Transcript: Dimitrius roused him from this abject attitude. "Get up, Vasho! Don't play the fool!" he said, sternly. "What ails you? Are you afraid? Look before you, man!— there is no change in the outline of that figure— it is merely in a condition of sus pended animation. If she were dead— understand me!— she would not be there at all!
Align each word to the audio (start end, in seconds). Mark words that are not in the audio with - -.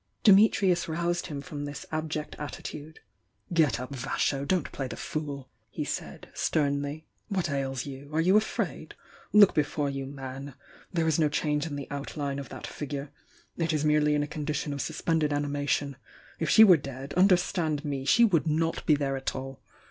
Dimitrius 0.23 0.87
roused 0.87 1.27
him 1.27 1.41
from 1.41 1.65
this 1.65 1.85
abject 1.91 2.35
attitude. 2.39 3.01
"Get 3.53 3.79
up, 3.79 3.91
Vasho! 3.93 4.45
Don't 4.47 4.71
play 4.71 4.87
the 4.87 4.95
fool!" 4.95 5.47
he 5.69 5.85
said, 5.85 6.29
sternly. 6.33 7.05
"What 7.27 7.51
ails 7.51 7.85
you? 7.85 8.09
Are 8.11 8.19
you 8.19 8.35
afraid? 8.35 8.95
Look 9.31 9.53
before 9.53 9.91
you, 9.91 10.07
man!— 10.07 10.55
there 10.91 11.07
is 11.07 11.19
no 11.19 11.29
change 11.29 11.67
in 11.67 11.75
the 11.75 11.85
outline 11.91 12.39
of 12.39 12.49
that 12.49 12.65
figure— 12.65 13.11
it 13.63 13.73
is 13.73 13.85
merely 13.85 14.15
in 14.15 14.23
a 14.23 14.27
condition 14.27 14.73
of 14.73 14.81
sus 14.81 15.01
pended 15.01 15.31
animation. 15.31 15.97
If 16.39 16.49
she 16.49 16.63
were 16.63 16.77
dead— 16.77 17.13
understand 17.13 17.85
me!— 17.85 18.03
she 18.05 18.25
would 18.25 18.47
not 18.47 18.83
be 18.87 18.95
there 18.95 19.15
at 19.17 19.35
all! 19.35 19.61